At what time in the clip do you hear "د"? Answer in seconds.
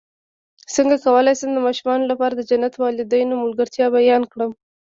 1.53-1.59, 2.35-2.41, 2.75-2.81